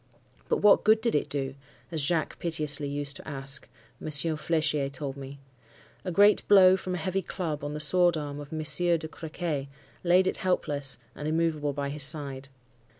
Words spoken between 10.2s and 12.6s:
it helpless and immovable by his side.